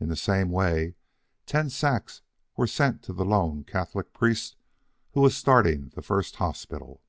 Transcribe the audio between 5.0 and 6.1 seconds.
who was starting the